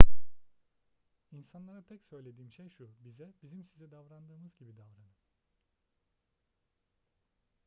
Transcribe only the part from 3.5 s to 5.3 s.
size davrandığımız gibi davranın